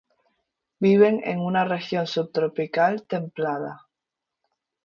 Viven 0.79 1.21
en 1.23 1.41
una 1.41 1.63
región 1.63 2.07
subtropical, 2.07 3.03
templada. 3.05 3.87